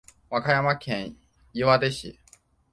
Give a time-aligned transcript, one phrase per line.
[0.31, 1.15] 和歌山県
[1.53, 2.17] 岩出市